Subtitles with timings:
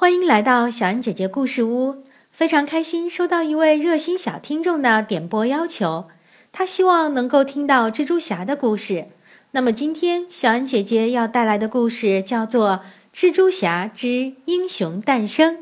[0.00, 6.08] 欢迎来到小恩姐姐故事屋，非常开心收到一位热心小听众的点播要求，
[6.50, 9.08] 他希望能够听到蜘蛛侠的故事。
[9.50, 12.80] 那么今天小恩姐姐要带来的故事叫做
[13.14, 15.56] 《蜘蛛侠之英雄诞生》。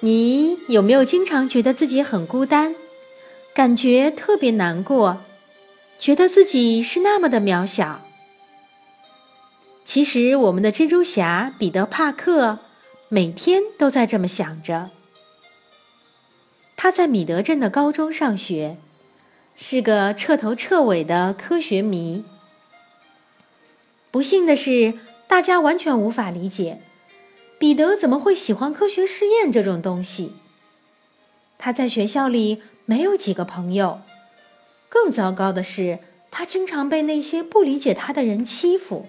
[0.00, 2.74] 你有没有经常觉得自己很孤单，
[3.54, 5.18] 感觉特别难过？
[6.02, 8.00] 觉得自己是那么的渺小。
[9.84, 12.58] 其实，我们的蜘蛛侠彼得·帕克
[13.08, 14.90] 每天都在这么想着。
[16.76, 18.78] 他在米德镇的高中上学，
[19.54, 22.24] 是个彻头彻尾的科学迷。
[24.10, 24.94] 不幸的是，
[25.28, 26.82] 大家完全无法理解
[27.60, 30.32] 彼得怎么会喜欢科学试验这种东西。
[31.56, 34.00] 他在学校里没有几个朋友。
[34.92, 39.06] 更糟糕的是，他经常被那些不理解他的人欺负。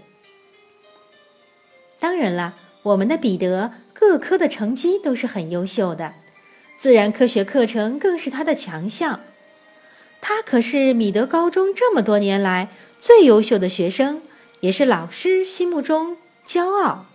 [1.99, 6.13] 当然了，我们的彼得各科的成绩都是很优秀的，
[6.77, 9.19] 自然科学课程更是他的强项。
[10.21, 12.69] 他可是米德高中这么多年来
[13.01, 14.21] 最优秀的学生，
[14.61, 16.15] 也是老师心目中
[16.47, 17.07] 骄傲。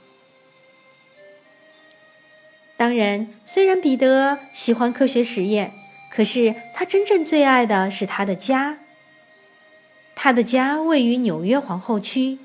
[2.77, 5.73] 当然，虽然彼得喜欢科学实验。
[6.11, 8.79] 可是他真正最爱的是他的家。
[10.15, 12.39] 他的家位于纽约皇后区，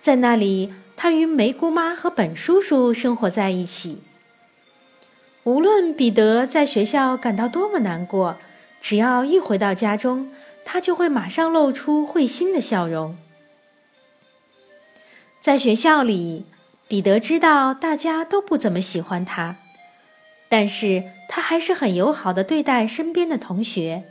[0.00, 4.02] 在那里，他与梅姑妈和本叔叔生活在一起。
[5.44, 8.36] 无论彼得在学校感到多么难过，
[8.82, 10.30] 只要一回到家中，
[10.64, 13.16] 他就会马上露出会心的笑容。
[15.40, 16.44] 在学校里，
[16.88, 19.56] 彼得知道大家都不怎么喜欢他。
[20.48, 21.04] 但是
[21.48, 24.02] 还是很友好的对待身边的同学。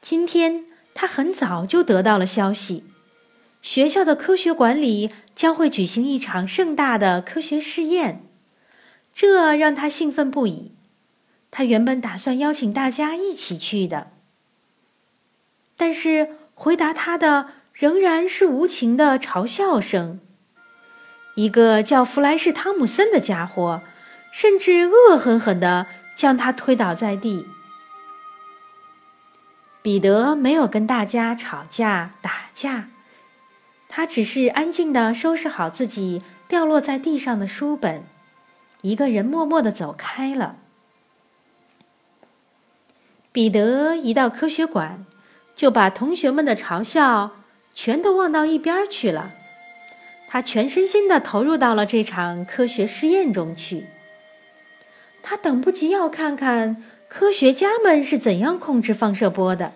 [0.00, 0.64] 今天
[0.94, 2.84] 他很早就得到了消息，
[3.62, 8.22] 学校的科学馆里将会举行一场盛大的科学试验，
[9.12, 10.70] 这让他兴奋不已。
[11.50, 14.12] 他原本打算邀请大家一起去的，
[15.76, 20.20] 但是回答他的仍然是无情的嘲笑声。
[21.34, 23.82] 一个叫弗莱士·汤姆森的家伙，
[24.32, 27.46] 甚至恶狠狠地将他推倒在地。
[29.80, 32.88] 彼得没有跟大家吵架打架，
[33.88, 38.02] 他只是安静地收拾好自己掉落在地上的书本，
[38.82, 40.56] 一个人默默地走开了。
[43.32, 45.06] 彼得一到科学馆，
[45.54, 47.36] 就把同学们的嘲笑
[47.74, 49.30] 全都忘到一边去了。
[50.28, 53.86] 他全身心地投入到了这场科学试验中去。
[55.22, 59.72] 他等不及要看看科学家们是怎样控制放射波的。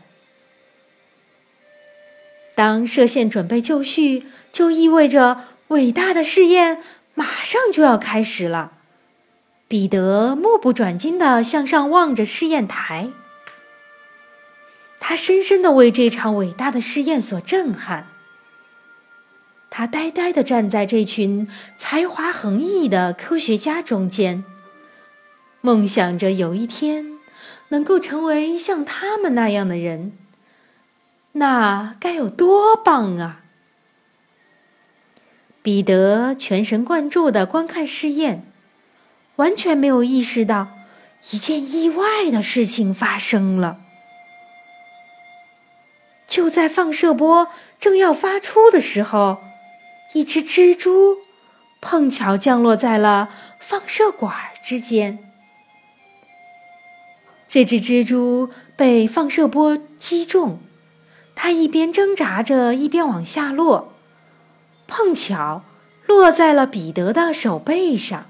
[2.54, 6.82] 当射线准备就绪，就意味着伟大的试验
[7.14, 8.72] 马上就要开始了。
[9.68, 13.08] 彼得目不转睛地向上望着试验台，
[15.00, 18.08] 他深深地为这场伟大的试验所震撼。
[19.70, 21.48] 他呆呆地站在这群
[21.78, 24.44] 才华横溢的科学家中间，
[25.62, 27.18] 梦想着有一天
[27.68, 30.12] 能够成为像他们那样的人，
[31.32, 33.40] 那该有多棒啊！
[35.62, 38.44] 彼得全神贯注地观看试验，
[39.36, 40.68] 完全没有意识到
[41.30, 43.78] 一件意外的事情发生了。
[46.28, 47.48] 就在放射波
[47.78, 49.42] 正要发出的时候。
[50.14, 51.16] 一只蜘蛛
[51.80, 55.31] 碰巧降落在了放射管之间。
[57.52, 58.48] 这只蜘蛛
[58.78, 60.58] 被放射波击中，
[61.34, 63.92] 它一边挣扎着，一边往下落，
[64.86, 65.62] 碰巧
[66.06, 68.24] 落在了彼得的手背上。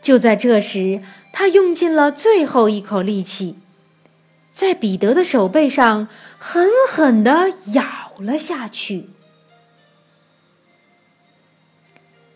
[0.00, 3.58] 就在这时，他用尽了最后一口力气，
[4.54, 8.06] 在彼得的手背上狠狠地咬。
[8.16, 9.10] 咬了下去。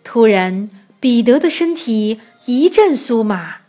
[0.04, 0.68] 突然，
[1.00, 3.59] 彼得的身体一阵酥麻，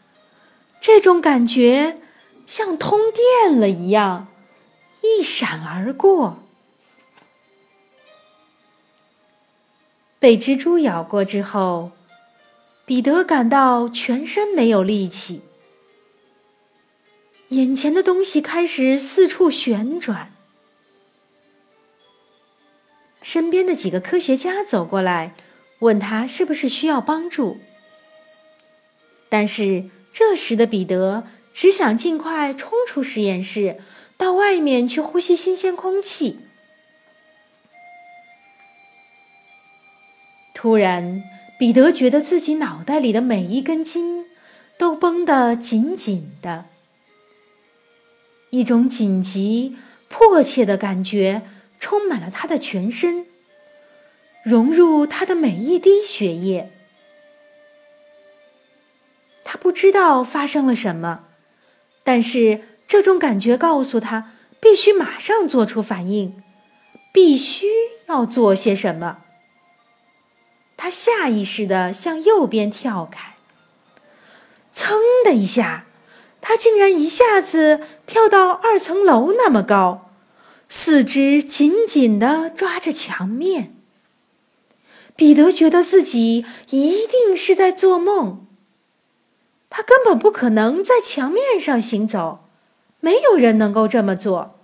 [0.82, 2.02] 这种感觉
[2.48, 4.28] 像通电了一样，
[5.04, 6.40] 一闪而过。
[10.20, 11.92] 被蜘蛛咬过之后，
[12.84, 15.42] 彼得感到全身没有力气，
[17.50, 20.34] 眼前的东西开始四处旋转。
[23.22, 25.36] 身边的几个科学家走过来，
[25.80, 27.60] 问他是不是需要帮助。
[29.30, 33.80] 但是这时的彼得只想尽快冲出实验室，
[34.18, 36.40] 到外面去呼吸新鲜空气。
[40.54, 41.24] 突然，
[41.58, 44.26] 彼得觉得自己脑袋里的每一根筋
[44.78, 46.66] 都绷得紧紧的，
[48.52, 49.78] 一种紧急、
[50.10, 51.42] 迫切的感觉
[51.80, 53.26] 充满了他的全身，
[54.44, 56.70] 融入他的每一滴血液。
[59.52, 61.26] 他不知道发生了什么，
[62.06, 64.32] 但是这种感觉告诉他，
[64.62, 66.42] 必须马上做出反应，
[67.12, 67.68] 必须
[68.08, 69.18] 要做些什么。
[70.78, 73.36] 他下意识地向右边跳开，
[74.72, 74.96] 噌
[75.26, 75.84] 的一下，
[76.40, 80.12] 他竟然一下子跳到二层楼那么高，
[80.70, 83.74] 四肢紧紧地抓着墙面。
[85.18, 88.48] 彼得觉得自己一定是在做梦。
[90.16, 92.46] 不可能在墙面上行走，
[93.00, 94.60] 没有人能够这么做。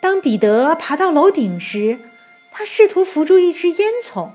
[0.00, 1.98] 当彼得爬到楼顶时，
[2.52, 4.30] 他试图扶住一只烟囱。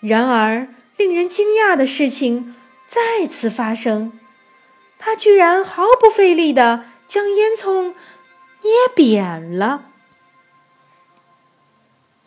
[0.00, 2.54] 然而，令人惊讶的事情
[2.86, 4.18] 再次发生，
[4.98, 7.94] 他居然毫不费力地将烟囱
[8.62, 9.86] 捏扁了。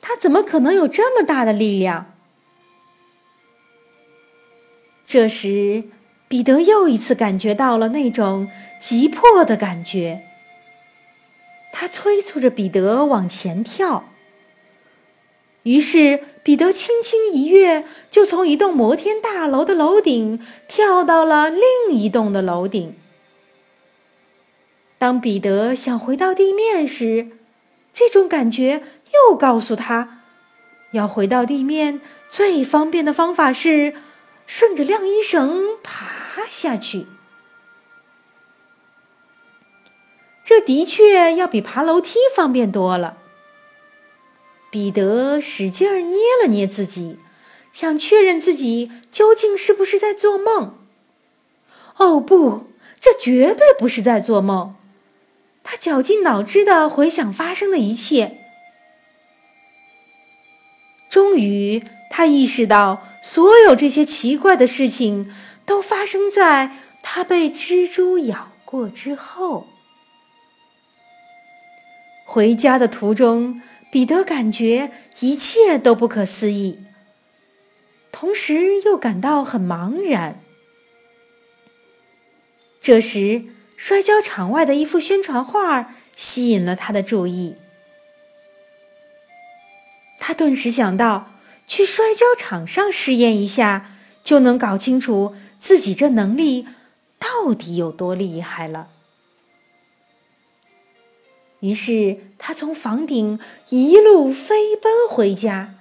[0.01, 2.13] 他怎么可能有这么大的力量？
[5.11, 5.85] 这时，
[6.27, 8.47] 彼得又一次感觉到了那种
[8.79, 10.21] 急迫的感觉。
[11.71, 14.03] 他催促着彼得往前跳。
[15.63, 22.94] 于是，彼得轻轻一跃，就从一栋摩天大楼的楼顶跳到了另一栋的楼顶。
[25.00, 27.29] 当彼得想回到地面时，
[27.91, 28.83] 这种感觉
[29.29, 30.21] 又告诉他，
[30.91, 33.95] 要回到地面最方便的方法是。
[34.49, 37.05] 顺着晾衣绳爬下去，
[40.43, 43.19] 这的确要比爬楼梯方便多了。
[44.71, 47.19] 彼得使劲儿捏了捏自己，
[47.71, 50.75] 想确认自己究竟是不是在做梦。
[51.97, 52.65] 哦，不，
[52.99, 54.75] 这绝对不是在做梦。
[55.63, 58.38] 他绞尽脑汁的回想发生的一切，
[61.19, 63.06] 终于，他意识到。
[63.21, 65.30] 所有这些奇怪的事情
[65.66, 66.71] 都发生在
[67.01, 69.68] 他被蜘蛛咬过之后。
[72.25, 73.62] 回家的途中，
[73.92, 76.80] 彼得感觉一切都不可思议，
[78.13, 80.39] 同时又感到很茫然。
[82.81, 83.44] 这时，
[83.75, 87.56] 摔跤场外的一幅宣传画吸引了他的注意，
[90.19, 91.31] 他顿时想到。
[91.69, 93.92] 去摔跤场上试验一下，
[94.24, 96.68] 就能搞清楚自己这能力
[97.19, 98.88] 到底有多厉害了。
[101.60, 103.39] 于是他从房顶
[103.69, 105.75] 一路飞奔回家，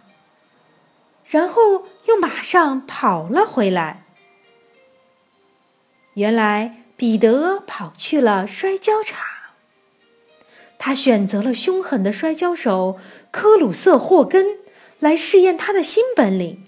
[1.25, 4.05] 然后又马上跑了回来。
[6.12, 9.25] 原来彼得跑去了摔跤场，
[10.88, 12.99] 他选择了凶狠的摔跤手
[13.31, 14.56] 科鲁瑟·霍根。
[15.00, 16.64] 来试验他的新本领。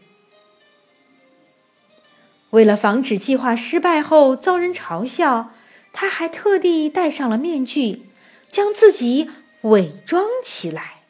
[2.50, 5.50] 为了防止计划失败后遭人嘲笑，
[5.92, 8.02] 他还特地戴上了面具，
[8.48, 9.28] 将自己
[9.62, 11.00] 伪装起来。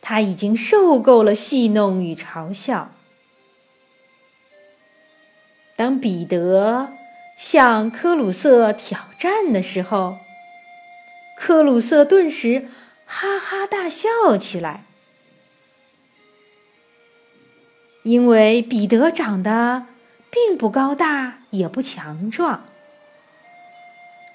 [0.00, 2.92] 他已经受够了戏弄与嘲笑。
[5.74, 6.92] 当彼得
[7.36, 10.18] 向科鲁瑟挑战的时候，
[11.44, 12.68] 克鲁瑟顿时
[13.04, 14.84] 哈哈大笑起来。
[18.04, 19.86] 因为彼得长得
[20.30, 22.64] 并不高大，也不强壮，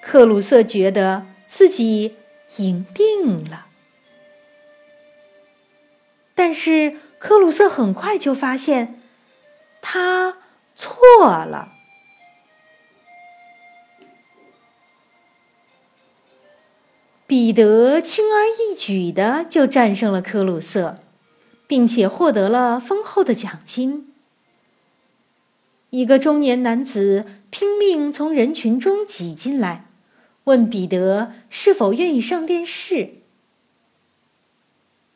[0.02, 2.18] 克鲁瑟觉得自己
[2.58, 3.68] 赢定了。
[6.36, 9.02] 但是克鲁瑟很快就发现
[9.82, 10.40] 他
[10.76, 11.00] 错
[11.46, 11.77] 了。
[17.28, 20.98] 彼得轻而易举的就战胜了克鲁瑟。
[21.68, 24.14] 并且获得了丰厚的奖金。
[25.90, 29.86] 一个中年男子拼命从人群中挤进来，
[30.46, 33.10] 问彼得是否愿意上电视。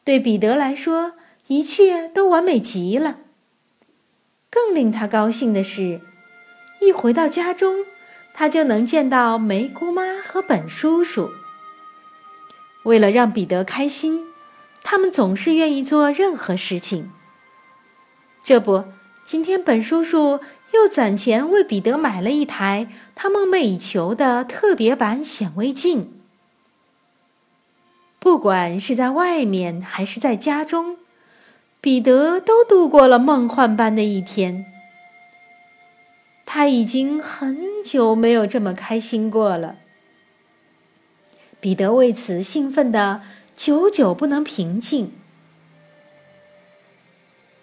[0.03, 1.13] 对彼得来说，
[1.47, 3.19] 一切都完美极了。
[4.49, 6.01] 更令他高兴的是，
[6.81, 7.85] 一回到家中，
[8.33, 11.31] 他就能见到梅姑妈和本叔叔。
[12.83, 14.25] 为了让彼得开心。
[14.83, 17.11] 他们总是愿意做任何事情。
[18.43, 18.85] 这不，
[19.23, 20.39] 今天本叔叔
[20.73, 26.11] 又攒钱为彼得买了一台他梦寐以求的特别版显微镜。
[28.19, 30.97] 不管是在外面还是在家中，
[31.79, 34.65] 彼得都度过了梦幻般的一天。
[36.45, 39.77] 他已经很久没有这么开心过了。
[41.61, 43.21] 彼得为此兴奋的
[43.55, 45.13] 久久不能平静。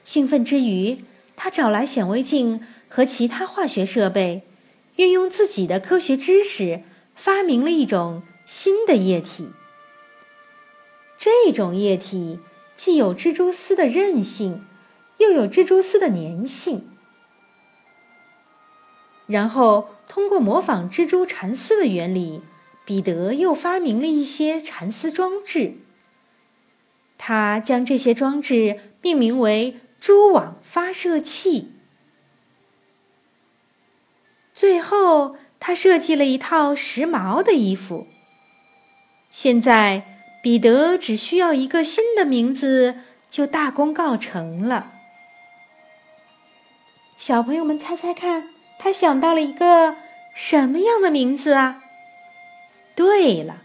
[0.04, 1.04] 兴奋之余，
[1.36, 4.44] 他找来显微镜和其他化学设备，
[4.96, 6.82] 运用自己的科学知识，
[7.16, 9.50] 发明了一种新的液体。
[11.18, 12.38] 这种液体
[12.76, 14.64] 既有蜘蛛丝的韧性，
[15.18, 16.88] 又有蜘蛛丝的粘性。
[19.26, 22.40] 然后，通过模仿蜘蛛蚕丝的原理，
[22.88, 25.75] 彼得又发明了一些蚕丝装置。
[27.18, 29.76] 他将这些装置命名为。
[30.00, 31.73] 蛛网发射器。
[34.54, 38.07] 最后，他设计了一套时髦的衣服。
[39.33, 44.92] 现在，彼得只需要一个新的名字，就大功告成了。
[47.18, 49.97] 小朋友们，猜猜看，他想到了一个
[50.37, 51.83] 什么样的名字啊？
[52.98, 53.62] 对了，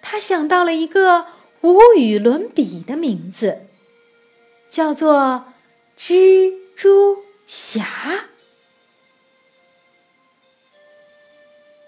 [0.00, 1.26] 他想到了一个
[1.62, 3.62] 无与伦比的名字，
[4.70, 5.46] 叫做。
[5.98, 7.84] 蜘蛛侠，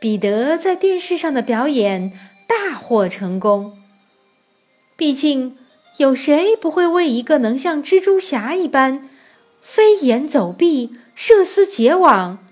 [0.01, 2.11] 彼得在电视上的表演
[2.49, 3.79] 大获成功。
[4.97, 5.57] 毕竟，
[5.99, 9.09] 有谁不会为一个能像蜘蛛侠一般
[9.63, 12.45] 飞檐走壁、射丝结网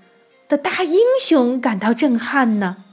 [0.49, 2.85] 的大英雄感到震撼呢？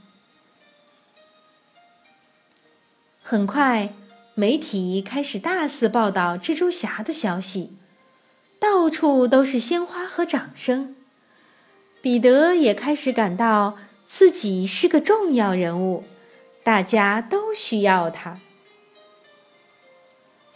[3.28, 3.92] 很快，
[4.36, 7.72] 媒体开始大肆报道蜘蛛侠的消息。
[8.60, 10.94] 到处都是鲜花和掌声，
[12.00, 16.04] 彼得也开始感到自己是个重要人物，
[16.62, 18.38] 大家都需要他。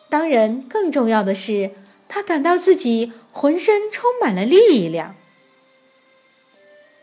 [0.09, 1.73] 当然，更重要的是，
[2.09, 5.17] 他感到自己浑身充满了力量。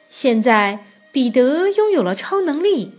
[0.09, 2.93] 现在，彼得拥有了超能力，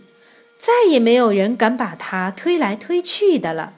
[0.59, 3.73] 再也没有人敢把他推来推去的了。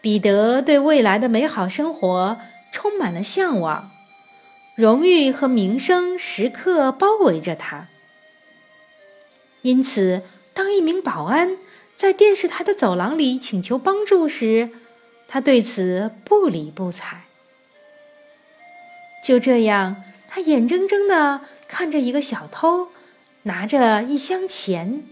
[0.00, 2.38] 彼得对未来的美好生活
[2.72, 3.90] 充满了向往，
[4.74, 7.88] 荣誉和名声时刻包围着他。
[9.60, 10.22] 因此，
[10.54, 11.58] 当一名保安
[11.94, 14.70] 在电视台的走廊里请求帮助时，
[15.28, 17.24] 他对此不理不睬。
[19.22, 22.88] 就这样，他眼睁睁地看着一个小偷
[23.42, 25.02] 拿着一箱钱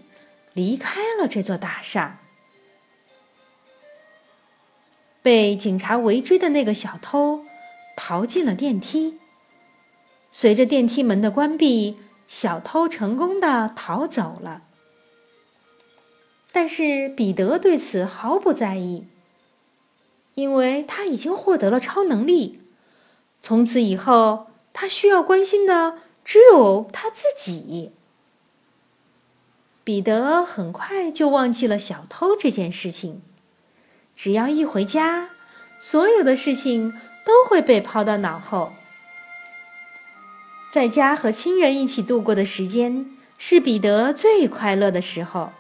[0.52, 2.20] 离开了这座大厦。
[5.23, 7.44] 被警察围追的那个小偷
[7.97, 9.18] 逃进了电梯。
[10.30, 14.62] 随着电梯门的关闭，小偷成功的逃走了。
[16.52, 19.06] 但是彼得对此毫不在意，
[20.35, 22.61] 因为他已经获得了超能力。
[23.40, 27.92] 从此以后，他需要关心的只有他自己。
[29.88, 33.23] 彼得很快就忘记了小偷这件事情。
[34.14, 35.30] 只要一回家，
[35.80, 36.92] 所有的事情
[37.25, 38.75] 都会被抛到脑后。
[40.71, 43.07] 在家和亲人一起度过的时间
[43.38, 45.52] 是彼得最快乐的时候。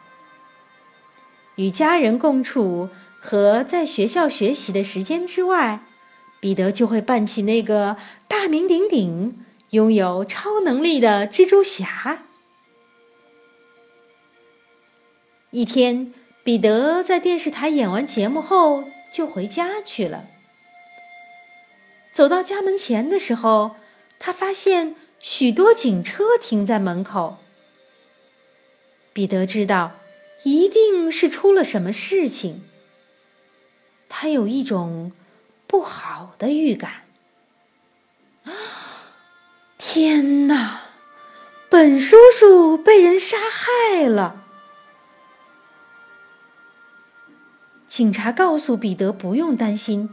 [1.54, 5.80] 与家人共处和在学校学习的时间之外，
[6.38, 7.96] 彼得就会扮起那个
[8.28, 12.24] 大名鼎鼎、拥有超能力的蜘蛛侠。
[15.50, 16.14] 一天。
[16.44, 20.24] 彼得在电视台演完节目后就回家去了。
[22.10, 23.76] 走到家门前的时候，
[24.18, 27.36] 他发现许多警车停在门口。
[29.12, 29.92] 彼得知道，
[30.44, 32.64] 一定是出了什么事情。
[34.08, 35.12] 他有一种
[35.66, 37.02] 不好的预感。
[39.76, 40.84] 天哪！
[41.68, 44.46] 本叔叔被人杀害了。
[47.98, 50.08] 警察告诉彼得不用担心，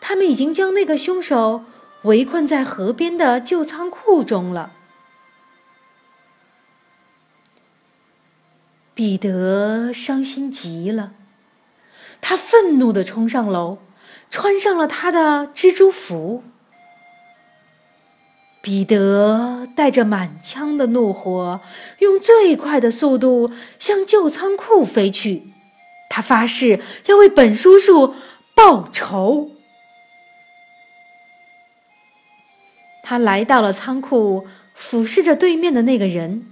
[0.00, 1.64] 他们已经将那个凶手
[2.04, 4.72] 围困在河边的旧仓库中了。
[8.94, 11.12] 彼得伤心极了，
[12.22, 13.76] 他愤怒地冲上楼，
[14.30, 16.42] 穿上了他的蜘蛛服。
[18.62, 21.60] 彼得带着满腔的怒火，
[21.98, 25.42] 用最快的速度向旧仓库飞去。
[26.08, 28.14] 他发誓要为本叔叔
[28.54, 29.50] 报仇。
[33.02, 36.50] 他来到了仓库，俯视着对面的那个人。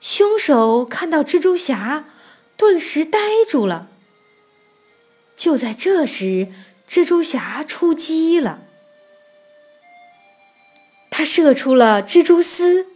[0.00, 2.04] 凶手看到蜘蛛侠，
[2.56, 3.88] 顿时呆住了。
[5.36, 6.48] 就在这时，
[6.88, 8.60] 蜘蛛侠出击了。
[11.10, 12.86] 他射出了蜘蛛丝，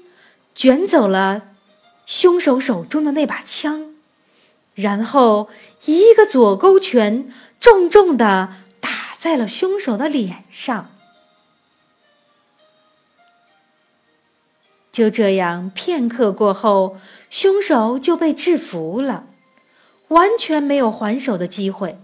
[0.54, 1.54] 卷走了
[2.06, 3.89] 凶手手中的那把枪，
[4.74, 5.48] 然后
[5.84, 10.90] 一个左勾拳重重的打在了凶手的脸上。
[14.92, 16.98] 就这样，片刻过后，
[17.30, 19.26] 凶手就被制服了，
[20.08, 21.98] 完全没有还手的机会。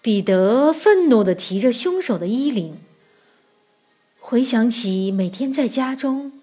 [0.00, 2.78] 彼得愤怒地提着凶手的衣领，
[4.20, 6.40] 回想起每天在家中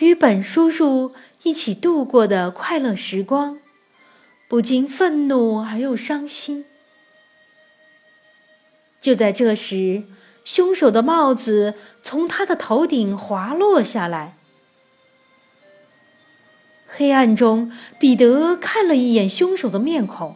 [0.00, 1.14] 与本叔叔
[1.46, 3.60] 一起度过的快乐时光，
[4.48, 6.64] 不禁愤怒而又伤心。
[9.00, 10.02] 就在这时，
[10.44, 14.34] 凶手的帽子从他的头顶滑落下来。
[16.88, 20.34] 黑暗中，彼得看了一眼凶手的面孔，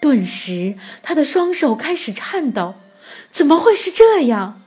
[0.00, 2.74] 顿时他的双手开始颤抖。
[3.30, 4.60] 怎么会是这样？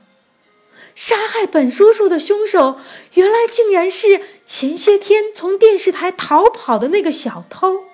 [0.94, 2.78] 杀害本叔叔的凶手，
[3.14, 7.84] 原来竟然是前些天从电视台逃跑的那个小偷。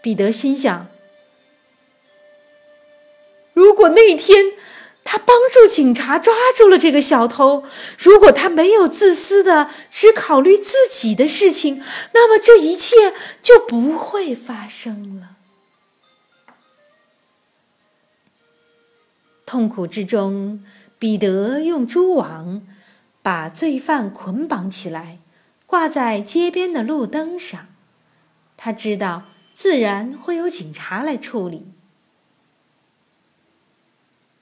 [0.00, 0.88] 彼得心想。
[3.54, 4.54] 如果那天
[5.04, 7.64] 他帮助警察抓住了这个小偷，
[7.98, 11.82] 如果他没有自私的只考虑自己的事情，
[12.14, 15.36] 那么这一切就不会发生了。
[19.44, 20.64] 痛苦之中，
[20.98, 22.62] 彼得用蛛网
[23.22, 25.18] 把罪犯捆绑起来，
[25.66, 27.68] 挂在街边的路灯上。
[28.56, 29.24] 他知道，
[29.54, 31.66] 自然会有警察来处理。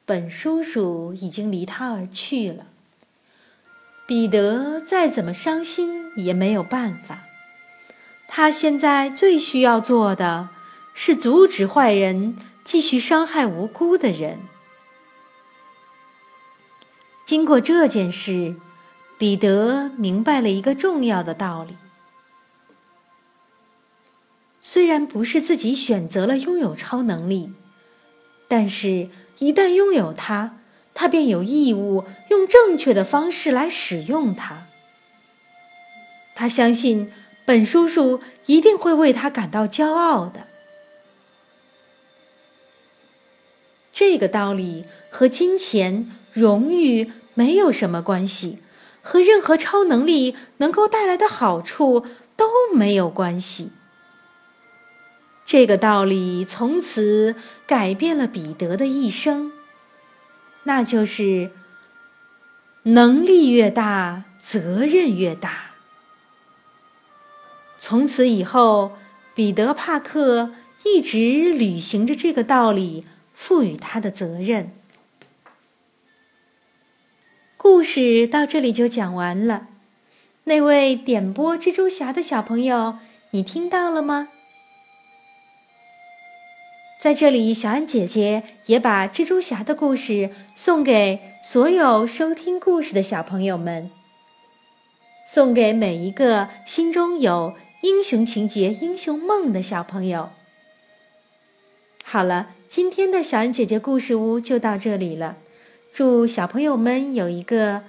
[0.06, 2.66] 本叔叔已经离他而去了，
[4.06, 7.24] 彼得再怎么伤心也没有办法。
[8.26, 10.48] 他现在最需要做的
[10.94, 14.40] 是阻止坏人继续伤害无辜的人。
[17.24, 18.56] 经过这件事，
[19.20, 21.76] 彼得明白了一个重要的道理：
[24.62, 27.52] 虽然不是自己选择了拥有超能力，
[28.48, 29.10] 但是。
[29.42, 30.58] 一旦拥有它，
[30.92, 34.66] 他便有义务用正确的方式来使用它。
[36.34, 37.10] 他相信
[37.46, 40.46] 本叔叔一定会为他感到骄傲的。
[43.94, 48.58] 这个道理和金钱、荣誉没有什么关系，
[49.02, 53.72] 和任何超能力能够带来的好处都没有关系。
[55.44, 57.34] 这个道理从此
[57.66, 59.52] 改变了彼得的一生，
[60.64, 61.50] 那就是
[62.84, 65.72] 能力越大，责任越大。
[67.78, 68.96] 从此以后，
[69.34, 70.52] 彼得·帕克
[70.84, 74.79] 一直履行着这个道理赋予他的责任。
[77.62, 79.66] 故事到这里就讲完了。
[80.44, 82.96] 那位点播蜘蛛侠的小朋友，
[83.32, 84.28] 你听到了吗？
[86.98, 93.90] 在这里，小安姐姐也把蜘蛛侠的故事送给所有收听故事的小朋友们，
[95.30, 100.30] 送给每一个心中有英雄情节、英雄梦的小朋友。
[102.02, 105.36] 好了，今天的小安姐姐故事屋就到这里了，
[105.92, 107.82] 祝小朋友们有一个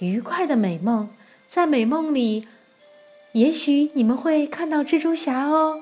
[0.00, 1.08] 愉快的美梦，
[1.46, 2.48] 在美梦里，
[3.32, 5.80] 也许你们会看到蜘蛛侠哦。